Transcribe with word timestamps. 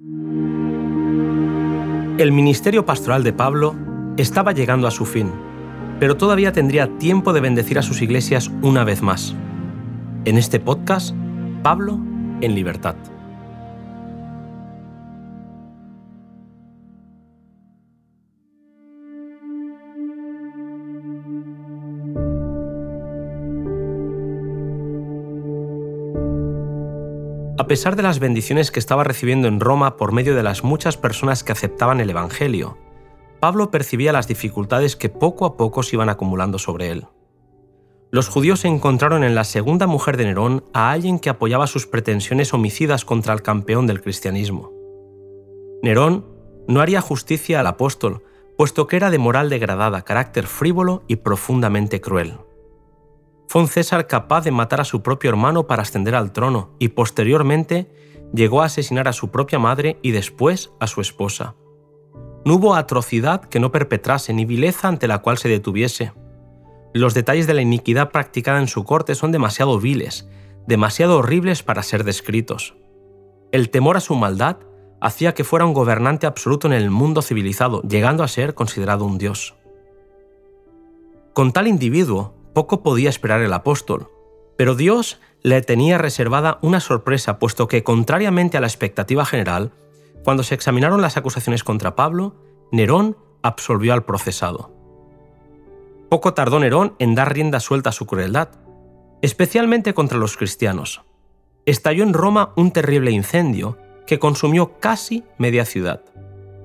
El 0.00 0.06
ministerio 2.30 2.86
pastoral 2.86 3.24
de 3.24 3.32
Pablo 3.32 3.74
estaba 4.16 4.52
llegando 4.52 4.86
a 4.86 4.92
su 4.92 5.04
fin, 5.04 5.32
pero 5.98 6.16
todavía 6.16 6.52
tendría 6.52 6.86
tiempo 6.98 7.32
de 7.32 7.40
bendecir 7.40 7.80
a 7.80 7.82
sus 7.82 8.00
iglesias 8.00 8.48
una 8.62 8.84
vez 8.84 9.02
más. 9.02 9.34
En 10.24 10.38
este 10.38 10.60
podcast, 10.60 11.16
Pablo 11.64 11.98
en 12.40 12.54
libertad. 12.54 12.94
Pesar 27.68 27.96
de 27.96 28.02
las 28.02 28.18
bendiciones 28.18 28.70
que 28.70 28.80
estaba 28.80 29.04
recibiendo 29.04 29.46
en 29.46 29.60
Roma 29.60 29.96
por 29.96 30.12
medio 30.12 30.34
de 30.34 30.42
las 30.42 30.64
muchas 30.64 30.96
personas 30.96 31.44
que 31.44 31.52
aceptaban 31.52 32.00
el 32.00 32.08
Evangelio, 32.08 32.78
Pablo 33.40 33.70
percibía 33.70 34.10
las 34.10 34.26
dificultades 34.26 34.96
que 34.96 35.10
poco 35.10 35.44
a 35.44 35.56
poco 35.56 35.82
se 35.82 35.96
iban 35.96 36.08
acumulando 36.08 36.58
sobre 36.58 36.90
él. 36.90 37.06
Los 38.10 38.28
judíos 38.28 38.64
encontraron 38.64 39.22
en 39.22 39.34
la 39.34 39.44
segunda 39.44 39.86
mujer 39.86 40.16
de 40.16 40.24
Nerón 40.24 40.64
a 40.72 40.90
alguien 40.90 41.18
que 41.18 41.28
apoyaba 41.28 41.66
sus 41.66 41.86
pretensiones 41.86 42.54
homicidas 42.54 43.04
contra 43.04 43.34
el 43.34 43.42
campeón 43.42 43.86
del 43.86 44.00
cristianismo. 44.00 44.72
Nerón 45.82 46.24
no 46.66 46.80
haría 46.80 47.02
justicia 47.02 47.60
al 47.60 47.66
apóstol, 47.66 48.24
puesto 48.56 48.86
que 48.86 48.96
era 48.96 49.10
de 49.10 49.18
moral 49.18 49.50
degradada, 49.50 50.02
carácter 50.02 50.46
frívolo 50.46 51.02
y 51.06 51.16
profundamente 51.16 52.00
cruel. 52.00 52.38
Fue 53.48 53.62
un 53.62 53.68
César 53.68 54.06
capaz 54.06 54.42
de 54.44 54.50
matar 54.50 54.82
a 54.82 54.84
su 54.84 55.02
propio 55.02 55.30
hermano 55.30 55.66
para 55.66 55.80
ascender 55.80 56.14
al 56.14 56.32
trono 56.32 56.70
y 56.78 56.88
posteriormente 56.88 57.90
llegó 58.34 58.60
a 58.60 58.66
asesinar 58.66 59.08
a 59.08 59.14
su 59.14 59.30
propia 59.30 59.58
madre 59.58 59.98
y 60.02 60.10
después 60.10 60.70
a 60.80 60.86
su 60.86 61.00
esposa. 61.00 61.54
No 62.44 62.56
hubo 62.56 62.74
atrocidad 62.74 63.40
que 63.40 63.58
no 63.58 63.72
perpetrase 63.72 64.34
ni 64.34 64.44
vileza 64.44 64.86
ante 64.86 65.08
la 65.08 65.18
cual 65.20 65.38
se 65.38 65.48
detuviese. 65.48 66.12
Los 66.92 67.14
detalles 67.14 67.46
de 67.46 67.54
la 67.54 67.62
iniquidad 67.62 68.10
practicada 68.10 68.60
en 68.60 68.68
su 68.68 68.84
corte 68.84 69.14
son 69.14 69.32
demasiado 69.32 69.80
viles, 69.80 70.28
demasiado 70.66 71.16
horribles 71.16 71.62
para 71.62 71.82
ser 71.82 72.04
descritos. 72.04 72.76
El 73.50 73.70
temor 73.70 73.96
a 73.96 74.00
su 74.00 74.14
maldad 74.14 74.58
hacía 75.00 75.32
que 75.32 75.44
fuera 75.44 75.64
un 75.64 75.72
gobernante 75.72 76.26
absoluto 76.26 76.66
en 76.66 76.74
el 76.74 76.90
mundo 76.90 77.22
civilizado, 77.22 77.80
llegando 77.80 78.22
a 78.22 78.28
ser 78.28 78.52
considerado 78.52 79.06
un 79.06 79.16
dios. 79.16 79.54
Con 81.32 81.52
tal 81.52 81.66
individuo, 81.66 82.37
poco 82.58 82.82
podía 82.82 83.08
esperar 83.08 83.40
el 83.40 83.52
apóstol, 83.52 84.10
pero 84.56 84.74
Dios 84.74 85.20
le 85.44 85.62
tenía 85.62 85.96
reservada 85.96 86.58
una 86.60 86.80
sorpresa, 86.80 87.38
puesto 87.38 87.68
que, 87.68 87.84
contrariamente 87.84 88.56
a 88.56 88.60
la 88.60 88.66
expectativa 88.66 89.24
general, 89.24 89.70
cuando 90.24 90.42
se 90.42 90.56
examinaron 90.56 91.00
las 91.00 91.16
acusaciones 91.16 91.62
contra 91.62 91.94
Pablo, 91.94 92.34
Nerón 92.72 93.16
absolvió 93.42 93.92
al 93.92 94.04
procesado. 94.04 94.72
Poco 96.08 96.34
tardó 96.34 96.58
Nerón 96.58 96.96
en 96.98 97.14
dar 97.14 97.32
rienda 97.32 97.60
suelta 97.60 97.90
a 97.90 97.92
su 97.92 98.06
crueldad, 98.06 98.48
especialmente 99.22 99.94
contra 99.94 100.18
los 100.18 100.36
cristianos. 100.36 101.02
Estalló 101.64 102.02
en 102.02 102.12
Roma 102.12 102.54
un 102.56 102.72
terrible 102.72 103.12
incendio 103.12 103.78
que 104.04 104.18
consumió 104.18 104.80
casi 104.80 105.22
media 105.38 105.64
ciudad. 105.64 106.02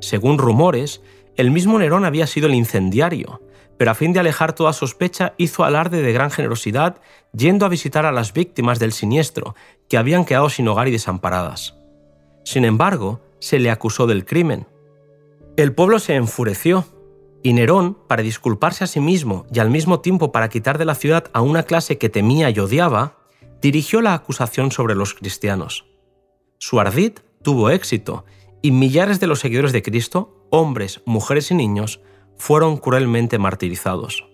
Según 0.00 0.38
rumores, 0.38 1.02
el 1.36 1.50
mismo 1.50 1.78
Nerón 1.78 2.06
había 2.06 2.26
sido 2.26 2.46
el 2.46 2.54
incendiario, 2.54 3.42
pero 3.76 3.90
a 3.90 3.94
fin 3.94 4.12
de 4.12 4.20
alejar 4.20 4.54
toda 4.54 4.72
sospecha 4.72 5.34
hizo 5.36 5.64
alarde 5.64 6.02
de 6.02 6.12
gran 6.12 6.30
generosidad 6.30 7.00
yendo 7.32 7.66
a 7.66 7.68
visitar 7.68 8.06
a 8.06 8.12
las 8.12 8.32
víctimas 8.32 8.78
del 8.78 8.92
siniestro, 8.92 9.54
que 9.88 9.96
habían 9.96 10.24
quedado 10.24 10.48
sin 10.48 10.68
hogar 10.68 10.88
y 10.88 10.92
desamparadas. 10.92 11.76
Sin 12.44 12.64
embargo, 12.64 13.20
se 13.40 13.58
le 13.58 13.70
acusó 13.70 14.06
del 14.06 14.24
crimen. 14.24 14.66
El 15.56 15.74
pueblo 15.74 15.98
se 15.98 16.14
enfureció, 16.14 16.84
y 17.42 17.52
Nerón, 17.52 17.98
para 18.08 18.22
disculparse 18.22 18.84
a 18.84 18.86
sí 18.86 19.00
mismo 19.00 19.46
y 19.52 19.58
al 19.58 19.70
mismo 19.70 20.00
tiempo 20.00 20.32
para 20.32 20.48
quitar 20.48 20.78
de 20.78 20.86
la 20.86 20.94
ciudad 20.94 21.24
a 21.32 21.42
una 21.42 21.64
clase 21.64 21.98
que 21.98 22.08
temía 22.08 22.48
y 22.50 22.58
odiaba, 22.58 23.18
dirigió 23.60 24.00
la 24.00 24.14
acusación 24.14 24.70
sobre 24.70 24.94
los 24.94 25.14
cristianos. 25.14 25.86
Su 26.58 26.80
ardid 26.80 27.12
tuvo 27.42 27.70
éxito, 27.70 28.24
y 28.62 28.70
millares 28.70 29.20
de 29.20 29.26
los 29.26 29.40
seguidores 29.40 29.72
de 29.72 29.82
Cristo, 29.82 30.46
hombres, 30.48 31.02
mujeres 31.04 31.50
y 31.50 31.54
niños, 31.54 32.00
fueron 32.36 32.76
cruelmente 32.76 33.38
martirizados. 33.38 34.26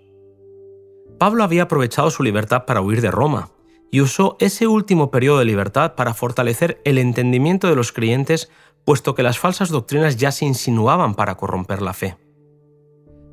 Pablo 1.18 1.44
había 1.44 1.64
aprovechado 1.64 2.10
su 2.10 2.22
libertad 2.22 2.64
para 2.64 2.80
huir 2.80 3.02
de 3.02 3.10
Roma 3.10 3.50
y 3.90 4.00
usó 4.00 4.36
ese 4.40 4.66
último 4.66 5.10
periodo 5.10 5.38
de 5.38 5.44
libertad 5.44 5.94
para 5.94 6.14
fortalecer 6.14 6.80
el 6.84 6.98
entendimiento 6.98 7.68
de 7.68 7.76
los 7.76 7.92
creyentes, 7.92 8.50
puesto 8.84 9.14
que 9.14 9.22
las 9.22 9.38
falsas 9.38 9.68
doctrinas 9.68 10.16
ya 10.16 10.32
se 10.32 10.46
insinuaban 10.46 11.14
para 11.14 11.36
corromper 11.36 11.82
la 11.82 11.92
fe. 11.92 12.16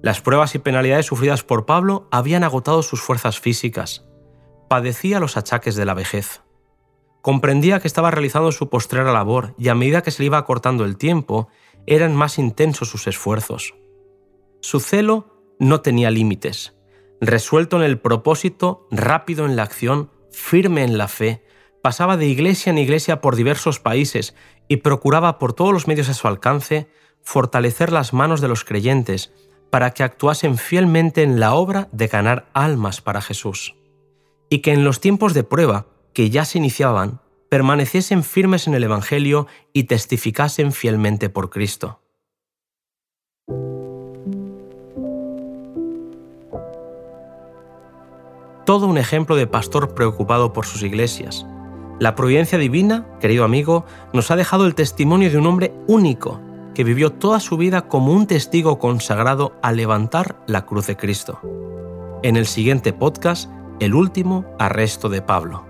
Las 0.01 0.21
pruebas 0.21 0.53
y 0.55 0.59
penalidades 0.59 1.05
sufridas 1.05 1.43
por 1.43 1.65
Pablo 1.65 2.07
habían 2.11 2.43
agotado 2.43 2.83
sus 2.83 3.01
fuerzas 3.01 3.39
físicas. 3.39 4.05
Padecía 4.69 5.19
los 5.19 5.37
achaques 5.37 5.75
de 5.75 5.85
la 5.85 5.93
vejez. 5.93 6.41
Comprendía 7.21 7.79
que 7.79 7.87
estaba 7.87 8.11
realizando 8.11 8.51
su 8.51 8.69
postrera 8.69 9.11
labor 9.11 9.55
y 9.57 9.69
a 9.69 9.75
medida 9.75 10.01
que 10.01 10.11
se 10.11 10.21
le 10.21 10.27
iba 10.27 10.37
acortando 10.37 10.85
el 10.85 10.97
tiempo, 10.97 11.47
eran 11.85 12.15
más 12.15 12.37
intensos 12.37 12.89
sus 12.89 13.07
esfuerzos. 13.07 13.73
Su 14.61 14.79
celo 14.79 15.55
no 15.59 15.81
tenía 15.81 16.11
límites. 16.11 16.75
Resuelto 17.21 17.77
en 17.77 17.83
el 17.83 17.99
propósito, 17.99 18.87
rápido 18.91 19.45
en 19.45 19.55
la 19.55 19.63
acción, 19.63 20.11
firme 20.31 20.83
en 20.83 20.97
la 20.97 21.07
fe, 21.07 21.43
pasaba 21.81 22.17
de 22.17 22.27
iglesia 22.27 22.69
en 22.69 22.77
iglesia 22.77 23.21
por 23.21 23.35
diversos 23.35 23.79
países 23.79 24.35
y 24.67 24.77
procuraba 24.77 25.39
por 25.39 25.53
todos 25.53 25.73
los 25.73 25.87
medios 25.87 26.09
a 26.09 26.13
su 26.13 26.27
alcance 26.27 26.89
fortalecer 27.21 27.91
las 27.91 28.13
manos 28.13 28.41
de 28.41 28.47
los 28.47 28.63
creyentes 28.63 29.33
para 29.69 29.91
que 29.91 30.03
actuasen 30.03 30.57
fielmente 30.57 31.23
en 31.23 31.39
la 31.39 31.53
obra 31.53 31.89
de 31.91 32.07
ganar 32.07 32.49
almas 32.53 33.01
para 33.01 33.21
Jesús. 33.21 33.75
Y 34.49 34.59
que 34.59 34.73
en 34.73 34.83
los 34.83 35.01
tiempos 35.01 35.33
de 35.33 35.43
prueba 35.43 35.87
que 36.13 36.29
ya 36.29 36.45
se 36.45 36.57
iniciaban, 36.57 37.21
permaneciesen 37.49 38.23
firmes 38.23 38.67
en 38.67 38.73
el 38.73 38.83
Evangelio 38.83 39.47
y 39.73 39.83
testificasen 39.85 40.71
fielmente 40.71 41.29
por 41.29 41.49
Cristo. 41.49 42.01
todo 48.67 48.85
un 48.87 48.97
ejemplo 48.97 49.37
de 49.37 49.47
pastor 49.47 49.95
preocupado 49.95 50.51
por 50.51 50.65
sus 50.65 50.83
iglesias. 50.83 51.45
La 52.01 52.15
providencia 52.15 52.57
divina, 52.57 53.07
querido 53.21 53.45
amigo, 53.45 53.85
nos 54.11 54.29
ha 54.29 54.35
dejado 54.35 54.65
el 54.65 54.75
testimonio 54.75 55.31
de 55.31 55.37
un 55.37 55.47
hombre 55.47 55.73
único 55.87 56.41
que 56.75 56.83
vivió 56.83 57.13
toda 57.13 57.39
su 57.39 57.55
vida 57.55 57.87
como 57.87 58.11
un 58.11 58.27
testigo 58.27 58.77
consagrado 58.77 59.53
a 59.63 59.71
levantar 59.71 60.35
la 60.47 60.65
cruz 60.65 60.85
de 60.87 60.97
Cristo. 60.97 61.39
En 62.23 62.35
el 62.35 62.45
siguiente 62.45 62.91
podcast, 62.91 63.49
el 63.79 63.93
último 63.93 64.43
arresto 64.59 65.07
de 65.07 65.21
Pablo. 65.21 65.63